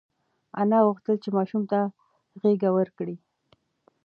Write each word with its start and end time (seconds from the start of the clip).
انا 0.61 0.77
غوښتل 0.87 1.15
چې 1.23 1.29
ماشوم 1.37 1.63
ته 1.71 1.79
غېږه 2.41 2.69
ورکړي. 2.77 3.15